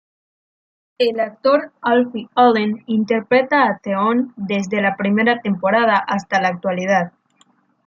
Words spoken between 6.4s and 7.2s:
la actualidad.